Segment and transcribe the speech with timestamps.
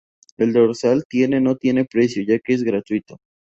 [0.37, 3.17] El dorsal tiene no tiene precio ya que es gratuito.